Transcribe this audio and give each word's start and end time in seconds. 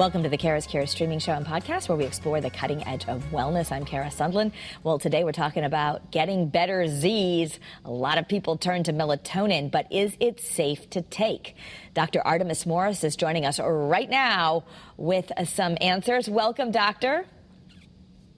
Welcome 0.00 0.22
to 0.22 0.30
the 0.30 0.38
Kara's 0.38 0.66
Cures 0.66 0.90
streaming 0.90 1.18
show 1.18 1.32
and 1.32 1.44
podcast 1.44 1.90
where 1.90 1.98
we 1.98 2.06
explore 2.06 2.40
the 2.40 2.48
cutting 2.48 2.82
edge 2.86 3.06
of 3.06 3.22
wellness. 3.32 3.70
I'm 3.70 3.84
Kara 3.84 4.06
Sundlun. 4.06 4.50
Well, 4.82 4.98
today 4.98 5.24
we're 5.24 5.32
talking 5.32 5.62
about 5.62 6.10
getting 6.10 6.48
better 6.48 6.88
Z's. 6.88 7.60
A 7.84 7.90
lot 7.90 8.16
of 8.16 8.26
people 8.26 8.56
turn 8.56 8.82
to 8.84 8.94
melatonin, 8.94 9.70
but 9.70 9.92
is 9.92 10.16
it 10.18 10.40
safe 10.40 10.88
to 10.88 11.02
take? 11.02 11.54
Dr. 11.92 12.26
Artemis 12.26 12.64
Morris 12.64 13.04
is 13.04 13.14
joining 13.14 13.44
us 13.44 13.60
right 13.60 14.08
now 14.08 14.64
with 14.96 15.30
some 15.44 15.76
answers. 15.82 16.30
Welcome, 16.30 16.70
doctor. 16.70 17.26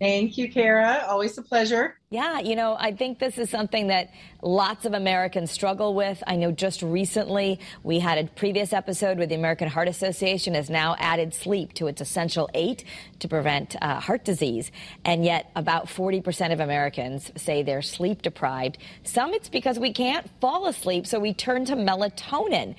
Thank 0.00 0.36
you, 0.36 0.50
Kara. 0.50 1.06
Always 1.08 1.38
a 1.38 1.42
pleasure. 1.42 1.96
Yeah, 2.12 2.40
you 2.40 2.56
know, 2.56 2.76
I 2.78 2.92
think 2.92 3.20
this 3.20 3.38
is 3.38 3.48
something 3.48 3.86
that 3.86 4.10
lots 4.42 4.84
of 4.84 4.92
Americans 4.92 5.50
struggle 5.50 5.94
with. 5.94 6.22
I 6.26 6.36
know 6.36 6.52
just 6.52 6.82
recently 6.82 7.58
we 7.84 8.00
had 8.00 8.18
a 8.18 8.24
previous 8.24 8.74
episode 8.74 9.16
where 9.16 9.26
the 9.26 9.34
American 9.34 9.66
Heart 9.66 9.88
Association 9.88 10.52
has 10.52 10.68
now 10.68 10.94
added 10.98 11.32
sleep 11.32 11.72
to 11.72 11.86
its 11.86 12.02
essential 12.02 12.50
eight 12.52 12.84
to 13.20 13.28
prevent 13.28 13.76
uh, 13.80 13.98
heart 13.98 14.26
disease. 14.26 14.70
And 15.06 15.24
yet, 15.24 15.50
about 15.56 15.86
40% 15.86 16.52
of 16.52 16.60
Americans 16.60 17.32
say 17.34 17.62
they're 17.62 17.80
sleep 17.80 18.20
deprived. 18.20 18.76
Some 19.04 19.32
it's 19.32 19.48
because 19.48 19.78
we 19.78 19.94
can't 19.94 20.28
fall 20.38 20.66
asleep, 20.66 21.06
so 21.06 21.18
we 21.18 21.32
turn 21.32 21.64
to 21.64 21.76
melatonin. 21.76 22.74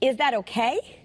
Is 0.00 0.16
that 0.16 0.32
okay? 0.32 1.02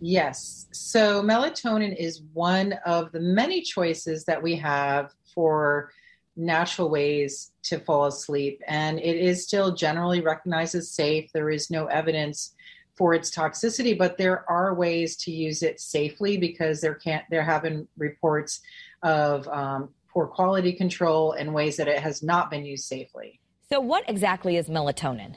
Yes. 0.00 0.68
So 0.70 1.20
melatonin 1.20 1.96
is 1.96 2.22
one 2.32 2.74
of 2.86 3.10
the 3.10 3.20
many 3.20 3.60
choices 3.60 4.24
that 4.26 4.40
we 4.40 4.54
have 4.54 5.12
for 5.34 5.90
natural 6.36 6.88
ways 6.88 7.52
to 7.64 7.78
fall 7.78 8.06
asleep. 8.06 8.62
And 8.66 8.98
it 8.98 9.16
is 9.16 9.44
still 9.44 9.74
generally 9.74 10.20
recognized 10.20 10.74
as 10.74 10.90
safe. 10.90 11.30
There 11.32 11.50
is 11.50 11.70
no 11.70 11.86
evidence 11.86 12.54
for 12.96 13.14
its 13.14 13.30
toxicity, 13.30 13.96
but 13.96 14.18
there 14.18 14.48
are 14.50 14.74
ways 14.74 15.16
to 15.16 15.30
use 15.30 15.62
it 15.62 15.80
safely 15.80 16.36
because 16.36 16.80
there 16.80 16.94
can't 16.94 17.24
there 17.30 17.42
have 17.42 17.62
been 17.62 17.88
reports 17.96 18.60
of 19.02 19.48
um, 19.48 19.88
poor 20.12 20.26
quality 20.26 20.72
control 20.72 21.32
and 21.32 21.54
ways 21.54 21.76
that 21.76 21.88
it 21.88 21.98
has 22.00 22.22
not 22.22 22.50
been 22.50 22.64
used 22.64 22.84
safely. 22.84 23.40
So, 23.70 23.80
what 23.80 24.08
exactly 24.08 24.56
is 24.56 24.68
melatonin? 24.68 25.36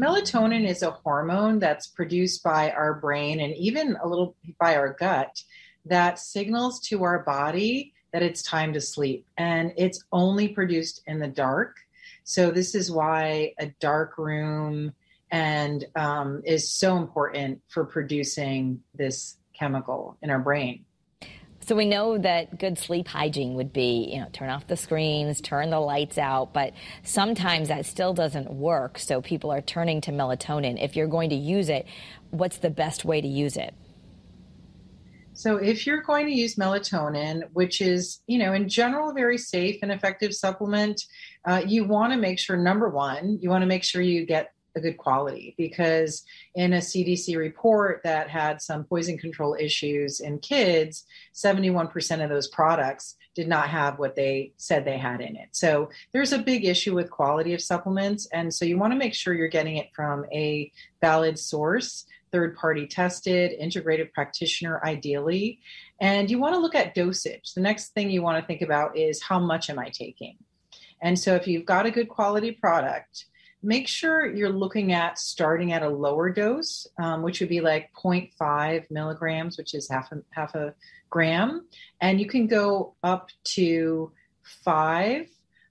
Melatonin 0.00 0.66
is 0.66 0.82
a 0.82 0.92
hormone 0.92 1.58
that's 1.58 1.86
produced 1.86 2.42
by 2.42 2.70
our 2.70 2.94
brain 2.94 3.40
and 3.40 3.54
even 3.56 3.96
a 4.02 4.08
little 4.08 4.34
by 4.58 4.76
our 4.76 4.94
gut 4.98 5.42
that 5.84 6.18
signals 6.18 6.80
to 6.80 7.02
our 7.04 7.18
body 7.24 7.92
that 8.12 8.22
it's 8.22 8.42
time 8.42 8.72
to 8.72 8.80
sleep. 8.80 9.26
And 9.36 9.72
it's 9.76 10.04
only 10.12 10.48
produced 10.48 11.02
in 11.06 11.18
the 11.18 11.28
dark. 11.28 11.76
So, 12.24 12.50
this 12.50 12.74
is 12.74 12.90
why 12.90 13.54
a 13.58 13.66
dark 13.80 14.18
room 14.18 14.92
and 15.30 15.84
um, 15.96 16.42
is 16.44 16.70
so 16.70 16.96
important 16.96 17.60
for 17.68 17.84
producing 17.84 18.82
this 18.94 19.36
chemical 19.58 20.16
in 20.22 20.30
our 20.30 20.38
brain. 20.38 20.84
So 21.66 21.76
we 21.76 21.86
know 21.86 22.18
that 22.18 22.58
good 22.58 22.78
sleep 22.78 23.06
hygiene 23.06 23.54
would 23.54 23.72
be, 23.72 24.10
you 24.12 24.20
know, 24.20 24.28
turn 24.32 24.48
off 24.48 24.66
the 24.66 24.76
screens, 24.76 25.40
turn 25.40 25.70
the 25.70 25.78
lights 25.78 26.18
out, 26.18 26.52
but 26.52 26.72
sometimes 27.04 27.68
that 27.68 27.86
still 27.86 28.14
doesn't 28.14 28.50
work. 28.50 28.98
So 28.98 29.20
people 29.20 29.52
are 29.52 29.60
turning 29.60 30.00
to 30.02 30.10
melatonin. 30.10 30.82
If 30.82 30.96
you're 30.96 31.06
going 31.06 31.30
to 31.30 31.36
use 31.36 31.68
it, 31.68 31.86
what's 32.30 32.58
the 32.58 32.70
best 32.70 33.04
way 33.04 33.20
to 33.20 33.28
use 33.28 33.56
it? 33.56 33.74
So 35.40 35.56
if 35.56 35.86
you're 35.86 36.02
going 36.02 36.26
to 36.26 36.32
use 36.32 36.56
melatonin, 36.56 37.44
which 37.54 37.80
is, 37.80 38.20
you 38.26 38.38
know, 38.38 38.52
in 38.52 38.68
general, 38.68 39.08
a 39.08 39.14
very 39.14 39.38
safe 39.38 39.78
and 39.80 39.90
effective 39.90 40.34
supplement, 40.34 41.02
uh, 41.46 41.62
you 41.66 41.84
want 41.86 42.12
to 42.12 42.18
make 42.18 42.38
sure, 42.38 42.58
number 42.58 42.90
one, 42.90 43.38
you 43.40 43.48
want 43.48 43.62
to 43.62 43.66
make 43.66 43.82
sure 43.82 44.02
you 44.02 44.26
get 44.26 44.52
a 44.76 44.80
good 44.80 44.98
quality 44.98 45.54
because 45.56 46.24
in 46.54 46.74
a 46.74 46.78
CDC 46.78 47.38
report 47.38 48.02
that 48.04 48.28
had 48.28 48.60
some 48.60 48.84
poison 48.84 49.16
control 49.16 49.56
issues 49.58 50.20
in 50.20 50.38
kids, 50.40 51.06
71% 51.34 52.22
of 52.22 52.28
those 52.28 52.48
products 52.48 53.16
did 53.34 53.48
not 53.48 53.70
have 53.70 53.98
what 53.98 54.16
they 54.16 54.52
said 54.58 54.84
they 54.84 54.98
had 54.98 55.22
in 55.22 55.36
it. 55.36 55.48
So 55.52 55.88
there's 56.12 56.32
a 56.32 56.38
big 56.38 56.66
issue 56.66 56.94
with 56.94 57.10
quality 57.10 57.54
of 57.54 57.62
supplements. 57.62 58.26
And 58.26 58.52
so 58.52 58.66
you 58.66 58.76
want 58.76 58.92
to 58.92 58.98
make 58.98 59.14
sure 59.14 59.32
you're 59.32 59.48
getting 59.48 59.78
it 59.78 59.88
from 59.94 60.26
a 60.32 60.70
valid 61.00 61.38
source, 61.38 62.04
third 62.32 62.56
party 62.56 62.86
tested, 62.86 63.52
integrated 63.52 64.12
practitioner, 64.12 64.80
ideally. 64.84 65.60
And 66.00 66.30
you 66.30 66.38
want 66.38 66.54
to 66.54 66.60
look 66.60 66.74
at 66.74 66.94
dosage. 66.94 67.52
The 67.54 67.60
next 67.60 67.88
thing 67.88 68.10
you 68.10 68.22
want 68.22 68.40
to 68.40 68.46
think 68.46 68.62
about 68.62 68.96
is 68.96 69.22
how 69.22 69.38
much 69.38 69.70
am 69.70 69.78
I 69.78 69.90
taking? 69.90 70.36
And 71.02 71.18
so 71.18 71.34
if 71.34 71.46
you've 71.46 71.64
got 71.64 71.86
a 71.86 71.90
good 71.90 72.08
quality 72.08 72.52
product, 72.52 73.26
make 73.62 73.88
sure 73.88 74.26
you're 74.26 74.50
looking 74.50 74.92
at 74.92 75.18
starting 75.18 75.72
at 75.72 75.82
a 75.82 75.88
lower 75.88 76.30
dose, 76.30 76.86
um, 76.98 77.22
which 77.22 77.40
would 77.40 77.48
be 77.48 77.60
like 77.60 77.90
0.5 77.94 78.90
milligrams, 78.90 79.58
which 79.58 79.74
is 79.74 79.88
half 79.90 80.12
a, 80.12 80.22
half 80.30 80.54
a 80.54 80.74
gram. 81.10 81.66
And 82.00 82.20
you 82.20 82.26
can 82.26 82.46
go 82.46 82.94
up 83.02 83.30
to 83.56 84.12
five 84.64 85.26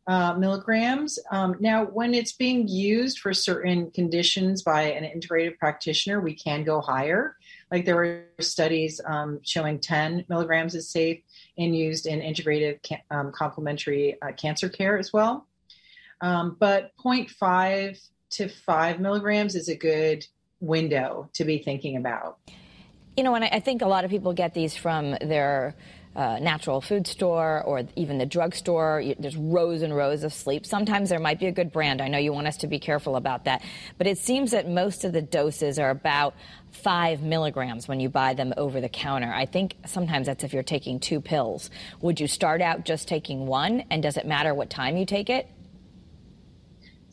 uh, 0.08 0.34
milligrams. 0.34 1.20
Um, 1.32 1.56
now, 1.60 1.86
when 1.86 2.14
it's 2.14 2.32
being 2.32 2.68
used 2.68 3.20
for 3.20 3.34
certain 3.34 3.92
conditions 3.92 4.64
by 4.64 4.84
an 4.84 5.04
integrative 5.04 5.58
practitioner, 5.58 6.20
we 6.20 6.34
can 6.34 6.64
go 6.64 6.82
higher. 6.82 7.36
Like 7.72 7.86
there 7.86 7.96
were 7.96 8.24
studies 8.40 9.00
um, 9.06 9.40
showing 9.44 9.80
10 9.80 10.26
milligrams 10.28 10.74
is 10.74 10.90
safe 10.90 11.22
and 11.58 11.76
used 11.76 12.08
in 12.08 12.20
integrative 12.22 12.80
um, 13.12 13.32
complementary 13.32 14.20
uh, 14.22 14.32
cancer 14.32 14.70
care 14.70 14.98
as 14.98 15.14
well. 15.14 15.46
Um, 16.22 16.58
but 16.60 16.92
0.5 16.98 18.10
to 18.32 18.50
5 18.50 19.00
milligrams 19.00 19.56
is 19.56 19.70
a 19.70 19.76
good 19.76 20.26
window 20.60 21.30
to 21.34 21.46
be 21.46 21.60
thinking 21.60 21.96
about. 21.96 22.40
You 23.16 23.24
know, 23.24 23.36
and 23.36 23.44
I 23.46 23.60
think 23.60 23.82
a 23.82 23.88
lot 23.88 24.06
of 24.06 24.12
people 24.12 24.34
get 24.34 24.54
these 24.54 24.76
from 24.76 25.18
their 25.22 25.76
natural 26.20 26.82
food 26.82 27.08
store 27.08 27.64
or 27.64 27.84
even 27.96 28.18
the 28.18 28.26
drugstore. 28.26 29.02
There's 29.18 29.38
rows 29.38 29.82
and 29.82 29.96
rows 29.96 30.24
of 30.24 30.34
sleep. 30.34 30.66
Sometimes 30.66 31.10
there 31.10 31.20
might 31.20 31.40
be 31.40 31.46
a 31.46 31.52
good 31.52 31.72
brand. 31.72 32.02
I 32.02 32.08
know 32.10 32.18
you 32.18 32.34
want 32.34 32.48
us 32.48 32.58
to 32.58 32.68
be 32.68 32.78
careful 32.78 33.16
about 33.16 33.46
that. 33.46 33.64
But 33.98 34.06
it 34.06 34.18
seems 34.18 34.52
that 34.52 34.68
most 34.68 35.06
of 35.06 35.14
the 35.14 35.22
doses 35.22 35.80
are 35.80 35.90
about 35.90 36.36
five 36.72 37.22
milligrams 37.22 37.88
when 37.88 38.00
you 38.00 38.10
buy 38.10 38.34
them 38.34 38.54
over 38.58 38.82
the 38.82 38.90
counter. 38.90 39.32
I 39.34 39.46
think 39.46 39.76
sometimes 39.86 40.28
that's 40.28 40.44
if 40.44 40.54
you're 40.54 40.62
taking 40.62 41.00
two 41.00 41.22
pills. 41.22 41.70
Would 42.02 42.20
you 42.20 42.28
start 42.28 42.62
out 42.62 42.86
just 42.86 43.08
taking 43.08 43.48
one? 43.48 43.86
And 43.90 44.04
does 44.04 44.18
it 44.18 44.28
matter 44.28 44.54
what 44.54 44.70
time 44.70 44.98
you 44.98 45.06
take 45.06 45.30
it? 45.30 45.48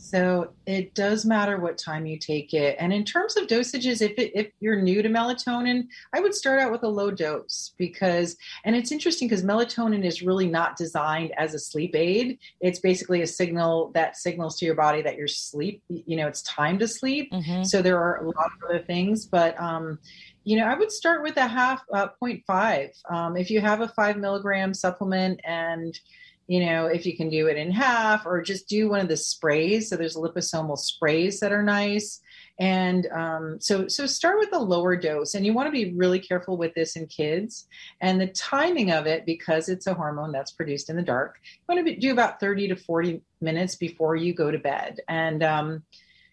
So 0.06 0.52
it 0.66 0.94
does 0.94 1.24
matter 1.24 1.58
what 1.58 1.78
time 1.78 2.06
you 2.06 2.16
take 2.16 2.54
it. 2.54 2.76
And 2.78 2.92
in 2.92 3.04
terms 3.04 3.36
of 3.36 3.48
dosages, 3.48 4.00
if 4.00 4.16
it, 4.18 4.30
if 4.38 4.52
you're 4.60 4.80
new 4.80 5.02
to 5.02 5.08
melatonin, 5.08 5.88
I 6.14 6.20
would 6.20 6.32
start 6.32 6.60
out 6.60 6.70
with 6.70 6.84
a 6.84 6.88
low 6.88 7.10
dose 7.10 7.74
because, 7.76 8.36
and 8.64 8.76
it's 8.76 8.92
interesting 8.92 9.26
because 9.26 9.42
melatonin 9.42 10.04
is 10.04 10.22
really 10.22 10.46
not 10.46 10.76
designed 10.76 11.32
as 11.36 11.54
a 11.54 11.58
sleep 11.58 11.96
aid. 11.96 12.38
It's 12.60 12.78
basically 12.78 13.22
a 13.22 13.26
signal 13.26 13.90
that 13.94 14.16
signals 14.16 14.56
to 14.60 14.64
your 14.64 14.76
body 14.76 15.02
that 15.02 15.16
you're 15.16 15.26
sleep. 15.26 15.82
You 15.88 16.16
know, 16.16 16.28
it's 16.28 16.42
time 16.42 16.78
to 16.78 16.86
sleep. 16.86 17.32
Mm-hmm. 17.32 17.64
So 17.64 17.82
there 17.82 17.98
are 17.98 18.22
a 18.22 18.26
lot 18.26 18.52
of 18.56 18.70
other 18.70 18.84
things, 18.84 19.26
but 19.26 19.60
um, 19.60 19.98
you 20.44 20.56
know, 20.56 20.66
I 20.66 20.78
would 20.78 20.92
start 20.92 21.24
with 21.24 21.36
a 21.36 21.48
half 21.48 21.82
uh, 21.92 22.06
0.5. 22.22 22.90
Um, 23.10 23.36
if 23.36 23.50
you 23.50 23.60
have 23.60 23.80
a 23.80 23.88
five 23.88 24.18
milligram 24.18 24.72
supplement 24.72 25.40
and 25.42 25.98
you 26.46 26.64
know, 26.64 26.86
if 26.86 27.04
you 27.04 27.16
can 27.16 27.28
do 27.28 27.48
it 27.48 27.56
in 27.56 27.72
half 27.72 28.24
or 28.24 28.40
just 28.40 28.68
do 28.68 28.88
one 28.88 29.00
of 29.00 29.08
the 29.08 29.16
sprays. 29.16 29.88
So 29.88 29.96
there's 29.96 30.16
liposomal 30.16 30.78
sprays 30.78 31.40
that 31.40 31.52
are 31.52 31.62
nice. 31.62 32.20
And 32.58 33.06
um, 33.08 33.56
so, 33.60 33.88
so 33.88 34.06
start 34.06 34.38
with 34.38 34.48
a 34.52 34.58
lower 34.58 34.96
dose, 34.96 35.34
and 35.34 35.44
you 35.44 35.52
want 35.52 35.66
to 35.66 35.72
be 35.72 35.92
really 35.92 36.20
careful 36.20 36.56
with 36.56 36.72
this 36.74 36.96
in 36.96 37.06
kids. 37.06 37.66
And 38.00 38.20
the 38.20 38.28
timing 38.28 38.92
of 38.92 39.06
it, 39.06 39.26
because 39.26 39.68
it's 39.68 39.86
a 39.86 39.94
hormone 39.94 40.32
that's 40.32 40.52
produced 40.52 40.88
in 40.88 40.96
the 40.96 41.02
dark, 41.02 41.38
you 41.44 41.60
want 41.68 41.80
to 41.80 41.84
be, 41.84 42.00
do 42.00 42.12
about 42.12 42.40
30 42.40 42.68
to 42.68 42.76
40 42.76 43.20
minutes 43.40 43.74
before 43.74 44.16
you 44.16 44.32
go 44.32 44.50
to 44.50 44.58
bed. 44.58 45.00
And 45.08 45.42
um, 45.42 45.82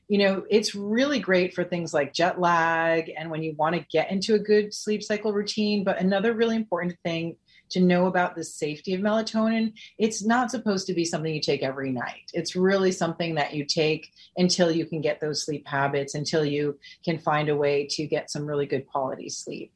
you 0.07 0.19
know, 0.19 0.43
it's 0.49 0.75
really 0.75 1.19
great 1.19 1.53
for 1.53 1.63
things 1.63 1.93
like 1.93 2.13
jet 2.13 2.39
lag 2.39 3.11
and 3.17 3.31
when 3.31 3.41
you 3.41 3.55
want 3.57 3.75
to 3.75 3.85
get 3.91 4.11
into 4.11 4.35
a 4.35 4.39
good 4.39 4.73
sleep 4.73 5.01
cycle 5.01 5.33
routine. 5.33 5.83
But 5.83 5.99
another 5.99 6.33
really 6.33 6.55
important 6.55 6.95
thing 7.03 7.35
to 7.73 7.81
know 7.81 8.07
about 8.07 8.35
the 8.35 8.43
safety 8.43 8.93
of 8.93 9.01
melatonin, 9.01 9.73
it's 9.97 10.23
not 10.23 10.51
supposed 10.51 10.87
to 10.87 10.93
be 10.93 11.05
something 11.05 11.33
you 11.33 11.41
take 11.41 11.63
every 11.63 11.91
night. 11.91 12.31
It's 12.33 12.55
really 12.55 12.91
something 12.91 13.35
that 13.35 13.53
you 13.53 13.65
take 13.65 14.13
until 14.37 14.71
you 14.71 14.85
can 14.85 15.01
get 15.01 15.19
those 15.19 15.43
sleep 15.43 15.67
habits, 15.67 16.15
until 16.15 16.45
you 16.45 16.79
can 17.03 17.17
find 17.19 17.49
a 17.49 17.55
way 17.55 17.85
to 17.91 18.07
get 18.07 18.31
some 18.31 18.45
really 18.45 18.65
good 18.65 18.87
quality 18.87 19.29
sleep. 19.29 19.71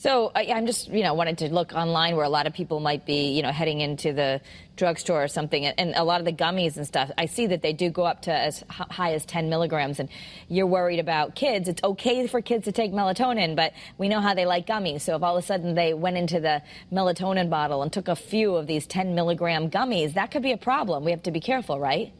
So 0.00 0.32
I, 0.34 0.44
am 0.44 0.64
just, 0.64 0.88
you 0.88 1.02
know, 1.02 1.12
wanted 1.12 1.36
to 1.38 1.52
look 1.52 1.74
online 1.74 2.16
where 2.16 2.24
a 2.24 2.30
lot 2.30 2.46
of 2.46 2.54
people 2.54 2.80
might 2.80 3.04
be, 3.04 3.32
you 3.32 3.42
know, 3.42 3.52
heading 3.52 3.82
into 3.82 4.14
the 4.14 4.40
drugstore 4.74 5.22
or 5.22 5.28
something, 5.28 5.66
and 5.66 5.92
a 5.94 6.04
lot 6.04 6.22
of 6.22 6.24
the 6.24 6.32
gummies 6.32 6.78
and 6.78 6.86
stuff. 6.86 7.10
I 7.18 7.26
see 7.26 7.48
that 7.48 7.60
they 7.60 7.74
do 7.74 7.90
go 7.90 8.04
up 8.04 8.22
to 8.22 8.32
as 8.32 8.64
high 8.70 9.12
as 9.12 9.26
10 9.26 9.50
milligrams, 9.50 10.00
and 10.00 10.08
you're 10.48 10.66
worried 10.66 11.00
about 11.00 11.34
kids. 11.34 11.68
It's 11.68 11.82
okay 11.84 12.26
for 12.28 12.40
kids 12.40 12.64
to 12.64 12.72
take 12.72 12.92
melatonin, 12.92 13.54
but 13.54 13.74
we 13.98 14.08
know 14.08 14.22
how 14.22 14.32
they 14.32 14.46
like 14.46 14.66
gummies. 14.66 15.02
So 15.02 15.16
if 15.16 15.22
all 15.22 15.36
of 15.36 15.44
a 15.44 15.46
sudden 15.46 15.74
they 15.74 15.92
went 15.92 16.16
into 16.16 16.40
the 16.40 16.62
melatonin 16.90 17.50
bottle 17.50 17.82
and 17.82 17.92
took 17.92 18.08
a 18.08 18.16
few 18.16 18.56
of 18.56 18.66
these 18.66 18.86
10 18.86 19.14
milligram 19.14 19.68
gummies, 19.68 20.14
that 20.14 20.30
could 20.30 20.42
be 20.42 20.52
a 20.52 20.56
problem. 20.56 21.04
We 21.04 21.10
have 21.10 21.24
to 21.24 21.30
be 21.30 21.40
careful, 21.40 21.78
right? 21.78 22.10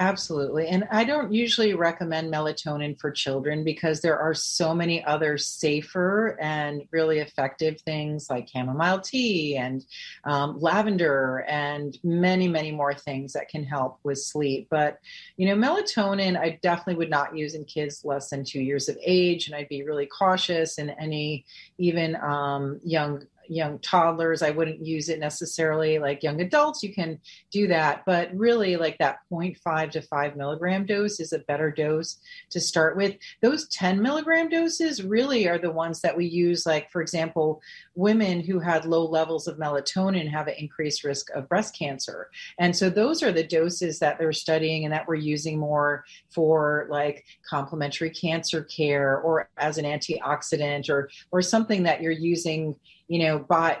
Absolutely. 0.00 0.68
And 0.68 0.84
I 0.92 1.02
don't 1.02 1.32
usually 1.32 1.74
recommend 1.74 2.32
melatonin 2.32 2.96
for 3.00 3.10
children 3.10 3.64
because 3.64 4.00
there 4.00 4.16
are 4.16 4.32
so 4.32 4.72
many 4.72 5.04
other 5.04 5.36
safer 5.36 6.38
and 6.40 6.82
really 6.92 7.18
effective 7.18 7.80
things 7.80 8.30
like 8.30 8.48
chamomile 8.48 9.00
tea 9.00 9.56
and 9.56 9.84
um, 10.22 10.56
lavender 10.60 11.44
and 11.48 11.98
many, 12.04 12.46
many 12.46 12.70
more 12.70 12.94
things 12.94 13.32
that 13.32 13.48
can 13.48 13.64
help 13.64 13.98
with 14.04 14.18
sleep. 14.22 14.68
But, 14.70 15.00
you 15.36 15.48
know, 15.48 15.56
melatonin, 15.56 16.38
I 16.38 16.60
definitely 16.62 16.94
would 16.94 17.10
not 17.10 17.36
use 17.36 17.54
in 17.54 17.64
kids 17.64 18.04
less 18.04 18.30
than 18.30 18.44
two 18.44 18.60
years 18.60 18.88
of 18.88 18.96
age. 19.04 19.48
And 19.48 19.56
I'd 19.56 19.68
be 19.68 19.82
really 19.82 20.06
cautious 20.06 20.78
in 20.78 20.90
any 20.90 21.44
even 21.78 22.14
um, 22.22 22.78
young 22.84 23.24
young 23.50 23.78
toddlers 23.80 24.42
i 24.42 24.50
wouldn't 24.50 24.84
use 24.84 25.08
it 25.08 25.18
necessarily 25.18 25.98
like 25.98 26.22
young 26.22 26.40
adults 26.40 26.82
you 26.82 26.92
can 26.92 27.18
do 27.50 27.66
that. 27.68 28.02
But 28.06 28.34
really 28.34 28.76
like 28.76 28.98
that 28.98 29.18
0.5 29.32 29.90
to 29.92 30.02
5 30.02 30.36
milligram 30.36 30.86
dose 30.86 31.20
is 31.20 31.32
a 31.32 31.38
better 31.40 31.70
dose 31.70 32.18
to 32.50 32.60
start 32.60 32.96
with. 32.96 33.16
Those 33.40 33.68
10 33.68 34.02
milligram 34.02 34.48
doses 34.48 35.02
really 35.02 35.48
are 35.48 35.58
the 35.58 35.70
ones 35.70 36.00
that 36.00 36.16
we 36.16 36.26
use 36.26 36.66
like 36.66 36.90
for 36.90 37.00
example 37.00 37.60
women 37.94 38.40
who 38.40 38.58
had 38.60 38.84
low 38.84 39.04
levels 39.04 39.48
of 39.48 39.58
melatonin 39.58 40.30
have 40.30 40.46
an 40.46 40.54
increased 40.58 41.04
risk 41.04 41.30
of 41.30 41.48
breast 41.48 41.76
cancer. 41.76 42.30
And 42.58 42.76
so 42.76 42.90
those 42.90 43.22
are 43.22 43.32
the 43.32 43.44
doses 43.46 43.98
that 43.98 44.18
they're 44.18 44.32
studying 44.32 44.84
and 44.84 44.92
that 44.92 45.08
we're 45.08 45.16
using 45.16 45.58
more 45.58 46.04
for 46.30 46.86
like 46.90 47.24
complementary 47.48 48.10
cancer 48.10 48.62
care 48.62 49.18
or 49.18 49.48
as 49.56 49.78
an 49.78 49.84
antioxidant 49.84 50.88
or 50.88 51.10
or 51.30 51.42
something 51.42 51.84
that 51.84 52.02
you're 52.02 52.12
using 52.12 52.76
you 53.08 53.18
know, 53.18 53.38
by 53.38 53.78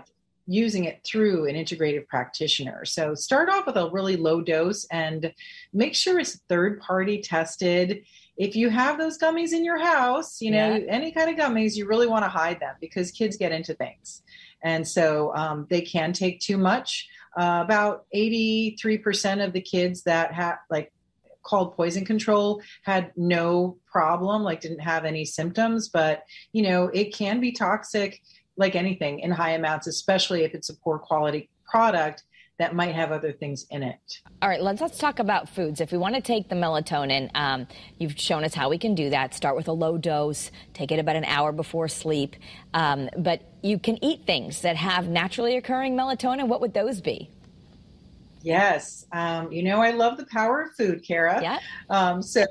using 0.48 0.84
it 0.84 1.04
through 1.04 1.46
an 1.46 1.54
integrative 1.54 2.08
practitioner. 2.08 2.84
So 2.86 3.14
start 3.14 3.50
off 3.50 3.66
with 3.66 3.76
a 3.76 3.90
really 3.90 4.16
low 4.16 4.40
dose 4.40 4.86
and 4.86 5.32
make 5.74 5.94
sure 5.94 6.18
it's 6.18 6.40
third 6.48 6.80
party 6.80 7.20
tested. 7.20 8.04
If 8.38 8.56
you 8.56 8.70
have 8.70 8.96
those 8.98 9.18
gummies 9.18 9.52
in 9.52 9.62
your 9.62 9.78
house, 9.78 10.40
you 10.40 10.50
know, 10.50 10.76
yeah. 10.76 10.86
any 10.88 11.12
kind 11.12 11.28
of 11.28 11.36
gummies, 11.36 11.76
you 11.76 11.86
really 11.86 12.06
want 12.06 12.24
to 12.24 12.30
hide 12.30 12.60
them 12.60 12.74
because 12.80 13.10
kids 13.10 13.36
get 13.36 13.52
into 13.52 13.74
things. 13.74 14.22
And 14.62 14.88
so 14.88 15.34
um, 15.36 15.66
they 15.68 15.82
can 15.82 16.14
take 16.14 16.40
too 16.40 16.56
much. 16.56 17.08
Uh, 17.38 17.60
about 17.62 18.06
83% 18.14 19.44
of 19.44 19.52
the 19.52 19.60
kids 19.60 20.02
that 20.04 20.32
had 20.32 20.56
like 20.70 20.92
called 21.42 21.76
poison 21.76 22.04
control 22.04 22.60
had 22.82 23.12
no 23.16 23.76
problem 23.86 24.42
like 24.42 24.60
didn't 24.60 24.80
have 24.80 25.06
any 25.06 25.24
symptoms 25.24 25.88
but 25.88 26.24
you 26.52 26.62
know 26.62 26.88
it 26.88 27.14
can 27.14 27.40
be 27.40 27.52
toxic 27.52 28.20
like 28.58 28.74
anything 28.74 29.20
in 29.20 29.30
high 29.30 29.52
amounts, 29.52 29.86
especially 29.86 30.44
if 30.44 30.54
it's 30.54 30.68
a 30.68 30.76
poor 30.76 30.98
quality 30.98 31.48
product 31.64 32.24
that 32.58 32.74
might 32.74 32.94
have 32.94 33.12
other 33.12 33.32
things 33.32 33.66
in 33.70 33.84
it. 33.84 34.00
All 34.42 34.48
right, 34.48 34.60
let's 34.60 34.80
let's 34.80 34.98
talk 34.98 35.20
about 35.20 35.48
foods. 35.48 35.80
If 35.80 35.92
we 35.92 35.98
want 35.98 36.16
to 36.16 36.20
take 36.20 36.48
the 36.48 36.56
melatonin, 36.56 37.30
um, 37.34 37.68
you've 37.98 38.18
shown 38.18 38.42
us 38.42 38.52
how 38.52 38.68
we 38.68 38.78
can 38.78 38.94
do 38.96 39.10
that. 39.10 39.32
Start 39.32 39.54
with 39.56 39.68
a 39.68 39.72
low 39.72 39.96
dose, 39.96 40.50
take 40.74 40.90
it 40.90 40.98
about 40.98 41.14
an 41.14 41.24
hour 41.24 41.52
before 41.52 41.86
sleep. 41.86 42.34
Um, 42.74 43.08
but 43.16 43.42
you 43.62 43.78
can 43.78 44.02
eat 44.04 44.26
things 44.26 44.62
that 44.62 44.76
have 44.76 45.08
naturally 45.08 45.56
occurring 45.56 45.96
melatonin. 45.96 46.48
What 46.48 46.60
would 46.60 46.74
those 46.74 47.00
be? 47.00 47.30
Yes. 48.42 49.06
Um, 49.12 49.50
you 49.50 49.62
know, 49.62 49.80
I 49.80 49.90
love 49.90 50.16
the 50.16 50.26
power 50.26 50.62
of 50.62 50.74
food, 50.76 51.04
Kara. 51.06 51.40
Yeah. 51.42 51.58
Um, 51.90 52.22
so, 52.22 52.46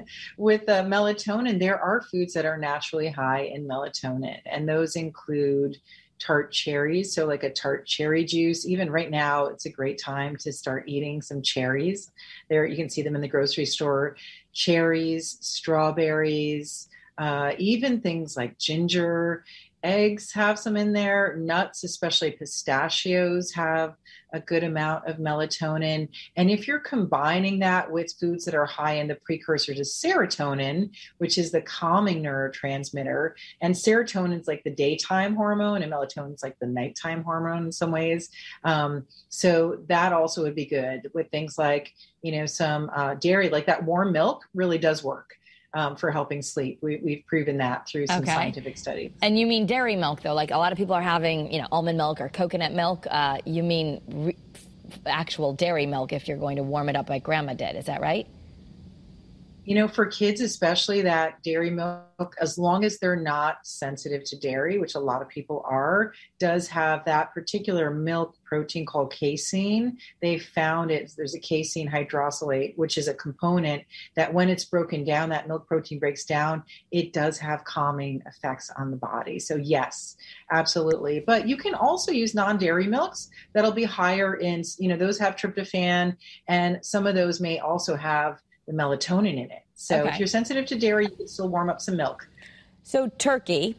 with 0.38 0.68
uh, 0.68 0.84
melatonin, 0.84 1.58
there 1.58 1.78
are 1.78 2.02
foods 2.02 2.32
that 2.34 2.46
are 2.46 2.56
naturally 2.56 3.08
high 3.08 3.42
in 3.42 3.66
melatonin, 3.66 4.40
and 4.46 4.68
those 4.68 4.96
include 4.96 5.76
tart 6.18 6.50
cherries. 6.52 7.14
So, 7.14 7.26
like 7.26 7.44
a 7.44 7.52
tart 7.52 7.86
cherry 7.86 8.24
juice. 8.24 8.66
Even 8.66 8.90
right 8.90 9.10
now, 9.10 9.46
it's 9.46 9.66
a 9.66 9.70
great 9.70 9.98
time 9.98 10.36
to 10.38 10.52
start 10.52 10.84
eating 10.86 11.20
some 11.22 11.42
cherries. 11.42 12.10
There, 12.48 12.66
you 12.66 12.76
can 12.76 12.90
see 12.90 13.02
them 13.02 13.14
in 13.14 13.20
the 13.20 13.28
grocery 13.28 13.66
store. 13.66 14.16
Cherries, 14.52 15.38
strawberries, 15.40 16.88
uh, 17.18 17.52
even 17.58 18.00
things 18.00 18.36
like 18.36 18.58
ginger 18.58 19.44
eggs 19.82 20.32
have 20.32 20.58
some 20.58 20.76
in 20.76 20.92
there. 20.92 21.36
Nuts 21.36 21.84
especially 21.84 22.32
pistachios 22.32 23.52
have 23.52 23.94
a 24.32 24.40
good 24.40 24.64
amount 24.64 25.06
of 25.06 25.16
melatonin. 25.16 26.08
And 26.36 26.50
if 26.50 26.68
you're 26.68 26.80
combining 26.80 27.60
that 27.60 27.90
with 27.90 28.12
foods 28.20 28.44
that 28.44 28.54
are 28.54 28.66
high 28.66 28.94
in 28.94 29.08
the 29.08 29.14
precursor 29.14 29.74
to 29.74 29.82
serotonin 29.82 30.90
which 31.18 31.38
is 31.38 31.50
the 31.50 31.60
calming 31.60 32.22
neurotransmitter 32.22 33.32
and 33.60 33.74
serotonin 33.74 34.40
is 34.40 34.48
like 34.48 34.62
the 34.64 34.70
daytime 34.70 35.34
hormone 35.34 35.82
and 35.82 35.92
melatonin 35.92 36.34
is 36.34 36.42
like 36.42 36.58
the 36.60 36.66
nighttime 36.66 37.22
hormone 37.22 37.66
in 37.66 37.72
some 37.72 37.90
ways 37.90 38.30
um, 38.64 39.04
so 39.28 39.78
that 39.88 40.12
also 40.12 40.42
would 40.42 40.54
be 40.54 40.66
good 40.66 41.10
with 41.14 41.30
things 41.30 41.58
like 41.58 41.92
you 42.22 42.32
know 42.32 42.46
some 42.46 42.90
uh, 42.94 43.14
dairy 43.14 43.48
like 43.48 43.66
that 43.66 43.84
warm 43.84 44.12
milk 44.12 44.44
really 44.54 44.78
does 44.78 45.02
work 45.02 45.37
um, 45.74 45.96
for 45.96 46.10
helping 46.10 46.42
sleep. 46.42 46.78
We, 46.82 46.94
have 46.94 47.26
proven 47.26 47.58
that 47.58 47.88
through 47.88 48.06
some 48.06 48.22
okay. 48.22 48.32
scientific 48.32 48.78
studies. 48.78 49.12
And 49.22 49.38
you 49.38 49.46
mean 49.46 49.66
dairy 49.66 49.96
milk, 49.96 50.22
though? 50.22 50.34
Like 50.34 50.50
a 50.50 50.56
lot 50.56 50.72
of 50.72 50.78
people 50.78 50.94
are 50.94 51.02
having, 51.02 51.52
you 51.52 51.60
know, 51.60 51.68
almond 51.70 51.98
milk 51.98 52.20
or 52.20 52.28
coconut 52.28 52.72
milk. 52.72 53.06
Uh, 53.10 53.38
you 53.44 53.62
mean 53.62 54.00
re- 54.08 54.36
actual 55.06 55.52
dairy 55.52 55.86
milk 55.86 56.12
if 56.12 56.28
you're 56.28 56.38
going 56.38 56.56
to 56.56 56.62
warm 56.62 56.88
it 56.88 56.96
up 56.96 57.08
like 57.08 57.22
grandma 57.22 57.54
did. 57.54 57.76
Is 57.76 57.86
that 57.86 58.00
right? 58.00 58.26
You 59.68 59.74
know, 59.74 59.86
for 59.86 60.06
kids, 60.06 60.40
especially 60.40 61.02
that 61.02 61.42
dairy 61.42 61.68
milk, 61.68 62.34
as 62.40 62.56
long 62.56 62.84
as 62.84 62.98
they're 62.98 63.14
not 63.14 63.58
sensitive 63.64 64.24
to 64.24 64.38
dairy, 64.38 64.78
which 64.78 64.94
a 64.94 64.98
lot 64.98 65.20
of 65.20 65.28
people 65.28 65.62
are, 65.66 66.14
does 66.38 66.68
have 66.68 67.04
that 67.04 67.34
particular 67.34 67.90
milk 67.90 68.34
protein 68.46 68.86
called 68.86 69.12
casein. 69.12 69.98
They 70.22 70.38
found 70.38 70.90
it, 70.90 71.12
there's 71.18 71.34
a 71.34 71.38
casein 71.38 71.86
hydrolysate, 71.86 72.78
which 72.78 72.96
is 72.96 73.08
a 73.08 73.14
component 73.14 73.84
that 74.16 74.32
when 74.32 74.48
it's 74.48 74.64
broken 74.64 75.04
down, 75.04 75.28
that 75.28 75.48
milk 75.48 75.66
protein 75.68 75.98
breaks 75.98 76.24
down, 76.24 76.62
it 76.90 77.12
does 77.12 77.36
have 77.36 77.64
calming 77.64 78.22
effects 78.24 78.70
on 78.78 78.90
the 78.90 78.96
body. 78.96 79.38
So, 79.38 79.56
yes, 79.56 80.16
absolutely. 80.50 81.20
But 81.20 81.46
you 81.46 81.58
can 81.58 81.74
also 81.74 82.10
use 82.10 82.34
non 82.34 82.56
dairy 82.56 82.86
milks 82.86 83.28
that'll 83.52 83.72
be 83.72 83.84
higher 83.84 84.34
in, 84.36 84.62
you 84.78 84.88
know, 84.88 84.96
those 84.96 85.18
have 85.18 85.36
tryptophan, 85.36 86.16
and 86.48 86.82
some 86.82 87.06
of 87.06 87.14
those 87.14 87.38
may 87.38 87.58
also 87.58 87.96
have 87.96 88.40
the 88.68 88.74
melatonin 88.74 89.32
in 89.32 89.50
it. 89.50 89.62
So 89.74 90.00
okay. 90.00 90.10
if 90.10 90.18
you're 90.18 90.28
sensitive 90.28 90.66
to 90.66 90.78
dairy, 90.78 91.06
you 91.06 91.10
can 91.10 91.26
still 91.26 91.48
warm 91.48 91.70
up 91.70 91.80
some 91.80 91.96
milk. 91.96 92.28
So 92.82 93.08
turkey, 93.18 93.76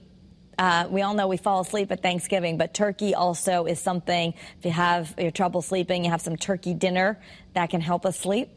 uh, 0.58 0.88
we 0.90 1.04
all 1.04 1.14
know 1.14 1.28
we 1.28 1.38
fall 1.38 1.62
asleep 1.62 1.92
at 1.92 2.02
Thanksgiving, 2.02 2.58
but 2.58 2.74
turkey 2.74 3.16
also 3.16 3.66
is 3.66 3.80
something. 3.80 4.34
If 4.58 4.66
you 4.66 4.72
have 4.72 5.14
your 5.18 5.32
trouble 5.32 5.62
sleeping, 5.62 6.04
you 6.04 6.12
have 6.12 6.22
some 6.22 6.36
turkey 6.36 6.74
dinner 6.74 7.20
that 7.54 7.70
can 7.70 7.82
help 7.82 8.06
us 8.06 8.20
sleep. 8.20 8.50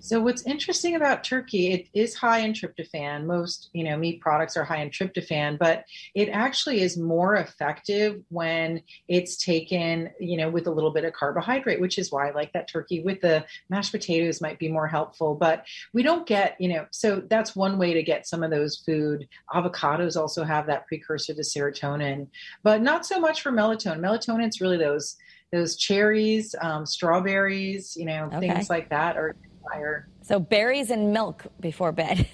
So 0.00 0.20
what's 0.20 0.46
interesting 0.46 0.94
about 0.94 1.24
turkey, 1.24 1.72
it 1.72 1.88
is 1.92 2.14
high 2.14 2.38
in 2.38 2.52
tryptophan. 2.52 3.24
Most, 3.24 3.70
you 3.72 3.84
know, 3.84 3.96
meat 3.96 4.20
products 4.20 4.56
are 4.56 4.64
high 4.64 4.80
in 4.82 4.90
tryptophan, 4.90 5.58
but 5.58 5.84
it 6.14 6.28
actually 6.28 6.82
is 6.82 6.96
more 6.96 7.36
effective 7.36 8.22
when 8.28 8.82
it's 9.08 9.36
taken, 9.36 10.10
you 10.20 10.36
know, 10.36 10.50
with 10.50 10.66
a 10.66 10.70
little 10.70 10.92
bit 10.92 11.04
of 11.04 11.12
carbohydrate, 11.12 11.80
which 11.80 11.98
is 11.98 12.12
why 12.12 12.28
I 12.28 12.32
like 12.32 12.52
that 12.52 12.68
turkey 12.68 13.02
with 13.02 13.20
the 13.20 13.44
mashed 13.68 13.92
potatoes 13.92 14.40
might 14.40 14.58
be 14.58 14.68
more 14.68 14.86
helpful. 14.86 15.34
But 15.34 15.66
we 15.92 16.02
don't 16.02 16.26
get, 16.26 16.56
you 16.60 16.68
know, 16.68 16.86
so 16.90 17.22
that's 17.28 17.56
one 17.56 17.78
way 17.78 17.94
to 17.94 18.02
get 18.02 18.26
some 18.26 18.42
of 18.42 18.50
those 18.50 18.76
food. 18.76 19.28
Avocados 19.52 20.16
also 20.16 20.44
have 20.44 20.66
that 20.66 20.86
precursor 20.86 21.34
to 21.34 21.42
serotonin, 21.42 22.28
but 22.62 22.82
not 22.82 23.04
so 23.04 23.18
much 23.18 23.42
for 23.42 23.50
melatonin. 23.50 23.98
Melatonin's 23.98 24.60
really 24.60 24.78
those 24.78 25.16
those 25.50 25.76
cherries, 25.76 26.54
um, 26.60 26.84
strawberries, 26.84 27.96
you 27.96 28.04
know, 28.04 28.24
okay. 28.24 28.40
things 28.40 28.68
like 28.68 28.90
that 28.90 29.16
are 29.16 29.34
fire. 29.62 30.08
So 30.22 30.38
berries 30.38 30.90
and 30.90 31.12
milk 31.12 31.46
before 31.60 31.92
bed. 31.92 32.28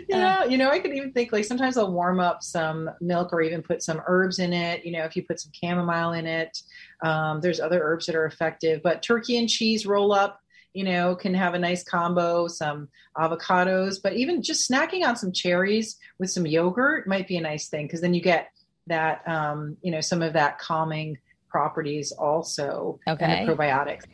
you 0.08 0.16
know, 0.16 0.44
you 0.44 0.58
know, 0.58 0.70
I 0.70 0.78
could 0.78 0.92
even 0.94 1.12
think 1.12 1.32
like 1.32 1.44
sometimes 1.44 1.76
I'll 1.76 1.92
warm 1.92 2.20
up 2.20 2.42
some 2.42 2.90
milk 3.00 3.32
or 3.32 3.40
even 3.42 3.62
put 3.62 3.82
some 3.82 4.02
herbs 4.06 4.38
in 4.38 4.52
it. 4.52 4.84
You 4.84 4.92
know, 4.92 5.04
if 5.04 5.16
you 5.16 5.24
put 5.24 5.40
some 5.40 5.52
chamomile 5.52 6.12
in 6.12 6.26
it, 6.26 6.58
um, 7.02 7.40
there's 7.40 7.60
other 7.60 7.80
herbs 7.82 8.06
that 8.06 8.14
are 8.14 8.26
effective. 8.26 8.80
But 8.82 9.02
turkey 9.02 9.38
and 9.38 9.48
cheese 9.48 9.86
roll 9.86 10.12
up, 10.12 10.40
you 10.74 10.84
know, 10.84 11.14
can 11.14 11.34
have 11.34 11.54
a 11.54 11.58
nice 11.58 11.82
combo. 11.82 12.48
Some 12.48 12.88
avocados, 13.16 13.96
but 14.02 14.14
even 14.14 14.42
just 14.42 14.70
snacking 14.70 15.04
on 15.06 15.16
some 15.16 15.32
cherries 15.32 15.96
with 16.18 16.30
some 16.30 16.46
yogurt 16.46 17.06
might 17.06 17.28
be 17.28 17.36
a 17.36 17.40
nice 17.40 17.68
thing 17.68 17.86
because 17.86 18.00
then 18.00 18.14
you 18.14 18.22
get 18.22 18.50
that, 18.86 19.26
um, 19.28 19.76
you 19.82 19.90
know, 19.90 20.00
some 20.00 20.22
of 20.22 20.32
that 20.34 20.58
calming 20.58 21.18
properties 21.50 22.12
also 22.12 22.98
okay. 23.08 23.44
probiotics. 23.46 24.04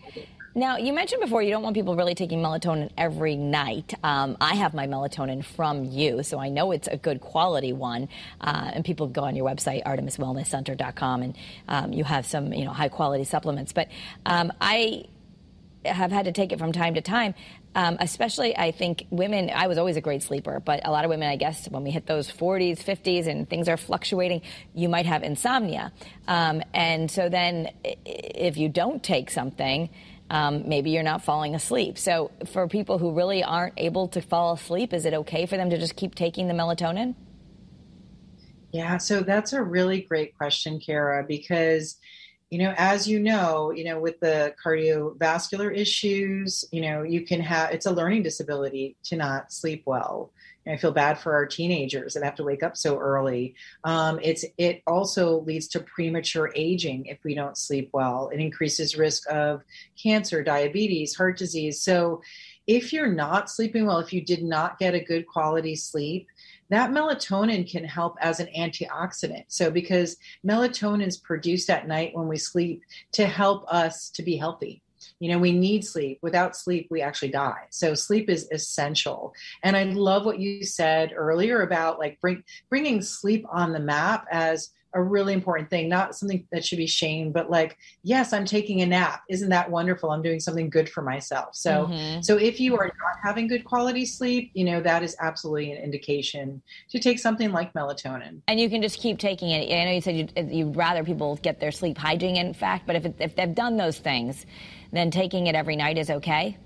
Now, 0.57 0.79
you 0.79 0.95
mentioned 0.95 1.21
before 1.21 1.43
you 1.43 1.51
don't 1.51 1.63
want 1.63 1.75
people 1.75 1.97
really 1.97 2.15
taking 2.15 2.41
melatonin 2.41 2.91
every 2.97 3.37
night. 3.37 3.93
Um, 4.03 4.39
I 4.41 4.55
have 4.55 4.73
my 4.73 4.87
melatonin 4.87 5.45
from 5.45 5.85
you, 5.85 6.23
so 6.23 6.39
I 6.39 6.49
know 6.49 6.73
it's 6.73 6.89
a 6.89 6.97
good 6.97 7.21
quality 7.21 7.75
one. 7.75 8.09
Uh, 8.41 8.71
and 8.73 8.83
people 8.83 9.07
go 9.07 9.25
on 9.25 9.37
your 9.37 9.47
website, 9.47 9.85
artemiswellnesscenter.com, 9.85 11.23
and 11.23 11.37
um, 11.69 11.93
you 11.93 12.05
have 12.05 12.25
some, 12.25 12.55
you 12.55 12.65
know, 12.65 12.71
high 12.71 12.89
quality 12.89 13.25
supplements. 13.25 13.75
But 13.75 13.89
um, 14.25 14.51
I 14.59 15.05
have 15.85 16.11
had 16.11 16.25
to 16.25 16.33
take 16.33 16.53
it 16.53 16.59
from 16.59 16.73
time 16.73 16.95
to 16.95 17.03
time. 17.03 17.35
Um, 17.77 17.99
especially, 18.01 18.57
I 18.57 18.73
think 18.73 19.07
women, 19.11 19.51
I 19.55 19.67
was 19.67 19.77
always 19.77 19.99
a 19.99 20.01
great 20.01 20.23
sleeper, 20.23 20.61
but 20.65 20.81
a 20.87 20.91
lot 20.91 21.05
of 21.05 21.11
women, 21.11 21.29
I 21.29 21.37
guess, 21.37 21.69
when 21.69 21.85
we 21.85 21.91
hit 21.91 22.07
those 22.07 22.27
40s, 22.27 22.83
50s, 22.83 23.27
and 23.27 23.47
things 23.49 23.69
are 23.69 23.77
fluctuating, 23.77 24.41
you 24.75 24.89
might 24.89 25.05
have 25.05 25.23
insomnia. 25.23 25.93
Um, 26.27 26.63
and 26.73 27.11
so 27.11 27.29
then 27.29 27.71
if 27.85 28.57
you 28.57 28.71
don't 28.71 29.03
take 29.03 29.31
something, 29.31 29.91
um, 30.31 30.67
maybe 30.67 30.91
you're 30.91 31.03
not 31.03 31.23
falling 31.23 31.55
asleep. 31.55 31.99
So, 31.99 32.31
for 32.47 32.67
people 32.67 32.97
who 32.97 33.13
really 33.13 33.45
aren't 33.45 33.75
able 33.77 34.09
to 34.09 34.23
fall 34.23 34.55
asleep, 34.55 34.95
is 34.95 35.05
it 35.05 35.13
okay 35.13 35.45
for 35.45 35.59
them 35.59 35.69
to 35.69 35.79
just 35.79 35.97
keep 35.97 36.15
taking 36.15 36.49
the 36.49 36.55
melatonin? 36.55 37.15
Yeah, 38.73 38.97
so 38.97 39.21
that's 39.21 39.53
a 39.53 39.63
really 39.63 40.01
great 40.01 40.35
question, 40.39 40.81
Kara, 40.81 41.27
because 41.29 41.99
you 42.51 42.59
know, 42.59 42.75
as 42.77 43.09
you 43.09 43.19
know, 43.19 43.73
you 43.73 43.85
know, 43.85 43.99
with 43.99 44.21
the 44.21 44.55
cardiovascular 44.65 45.75
issues, 45.77 46.65
you 46.71 46.81
know, 46.81 47.03
you 47.03 47.23
can 47.23 47.41
have 47.41 47.73
it's 47.73 47.87
a 47.87 47.93
learning 47.93 48.23
disability 48.23 48.97
to 49.05 49.17
not 49.17 49.53
sleep 49.53 49.83
well. 49.85 50.31
And 50.65 50.75
I 50.75 50.79
feel 50.79 50.93
bad 50.93 51.19
for 51.19 51.33
our 51.33 51.47
teenagers 51.47 52.15
that 52.15 52.23
have 52.25 52.37
to 52.37 52.45
wake 52.45 52.63
up 52.63 52.77
so 52.77 52.99
early. 52.99 53.55
Um, 53.83 54.21
it's 54.23 54.45
it 54.59 54.83
also 54.87 55.41
leads 55.41 55.67
to 55.69 55.81
premature 55.81 56.53
aging 56.55 57.07
if 57.07 57.19
we 57.25 57.35
don't 57.35 57.59
sleep 57.59 57.91
well. 57.93 58.31
It 58.33 58.39
increases 58.39 58.97
risk 58.97 59.25
of 59.31 59.63
cancer, 60.01 60.45
diabetes, 60.45 61.17
heart 61.17 61.39
disease. 61.39 61.83
So 61.83 62.23
if 62.67 62.93
you're 62.93 63.13
not 63.13 63.51
sleeping 63.51 63.87
well, 63.87 63.99
if 63.99 64.13
you 64.13 64.21
did 64.21 64.43
not 64.43 64.79
get 64.79 64.95
a 64.95 65.01
good 65.01 65.27
quality 65.27 65.77
sleep, 65.77 66.29
that 66.69 66.91
melatonin 66.91 67.71
can 67.71 67.85
help 67.85 68.17
as 68.21 68.41
an 68.41 68.49
antioxidant. 68.57 69.45
So, 69.49 69.71
because 69.71 70.17
melatonin 70.47 71.07
is 71.07 71.17
produced 71.17 71.71
at 71.71 71.89
night 71.89 72.15
when 72.15 72.29
we 72.29 72.39
sleep 72.39 72.83
to 73.13 73.27
help 73.27 73.65
us 73.69 74.11
to 74.11 74.23
be 74.23 74.37
healthy. 74.37 74.83
You 75.21 75.31
know, 75.31 75.39
we 75.39 75.53
need 75.53 75.85
sleep. 75.85 76.19
Without 76.23 76.57
sleep, 76.57 76.89
we 76.91 77.01
actually 77.01 77.31
die. 77.31 77.67
So, 77.71 77.95
sleep 77.95 78.29
is 78.29 78.49
essential. 78.51 79.35
And 79.63 79.77
I 79.77 79.85
love 79.85 80.25
what 80.25 80.41
you 80.41 80.65
said 80.65 81.13
earlier 81.15 81.63
about 81.63 81.99
like 81.99 82.21
bring, 82.21 82.43
bringing 82.69 83.03
sleep 83.03 83.47
on 83.49 83.73
the 83.73 83.81
map 83.81 84.27
as 84.31 84.71
a 84.97 85.03
really 85.03 85.35
important 85.35 85.69
thing, 85.69 85.89
not 85.89 86.17
something 86.17 86.47
that 86.53 86.65
should 86.65 86.79
be 86.79 86.87
shamed, 86.87 87.35
but 87.35 87.51
like, 87.51 87.77
yes, 88.03 88.33
I'm 88.33 88.47
taking 88.47 88.81
a 88.81 88.87
nap. 88.87 89.21
Isn't 89.29 89.51
that 89.51 89.71
wonderful? 89.71 90.11
I'm 90.11 90.23
doing 90.23 90.41
something 90.41 90.71
good 90.71 90.89
for 90.89 91.03
myself. 91.03 91.51
So, 91.55 91.87
mm-hmm. 91.87 92.23
so 92.23 92.37
if 92.39 92.59
you 92.59 92.77
are 92.79 92.87
not 92.87 93.17
having 93.23 93.47
good 93.47 93.65
quality 93.65 94.07
sleep, 94.07 94.51
you 94.55 94.65
know, 94.65 94.81
that 94.81 95.03
is 95.03 95.15
absolutely 95.21 95.73
an 95.73 95.83
indication 95.83 96.63
to 96.91 96.99
take 96.99 97.19
something 97.19 97.53
like 97.53 97.75
melatonin. 97.75 98.41
And 98.49 98.59
you 98.59 98.71
can 98.71 98.81
just 98.81 98.99
keep 98.99 99.19
taking 99.19 99.51
it. 99.51 99.71
I 99.71 99.85
know 99.85 99.93
you 99.93 100.01
said 100.01 100.17
you'd, 100.17 100.51
you'd 100.51 100.75
rather 100.75 101.05
people 101.05 101.37
get 101.37 101.61
their 101.61 101.73
sleep 101.73 101.99
hygiene 101.99 102.37
in 102.37 102.55
fact, 102.55 102.87
but 102.87 102.97
if, 102.97 103.05
it, 103.05 103.17
if 103.19 103.37
they've 103.37 103.55
done 103.55 103.77
those 103.77 103.99
things, 103.99 104.47
then 104.93 105.11
taking 105.11 105.47
it 105.47 105.55
every 105.55 105.77
night 105.77 105.99
is 105.99 106.11
okay 106.11 106.57